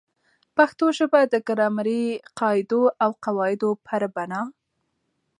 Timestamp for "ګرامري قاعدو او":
1.47-3.11